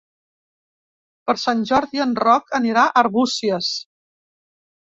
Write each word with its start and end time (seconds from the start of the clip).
Per 1.29 1.35
Sant 1.41 1.61
Jordi 1.71 2.03
en 2.07 2.17
Roc 2.23 2.57
anirà 2.63 2.87
a 2.87 3.03
Arbúcies. 3.05 3.73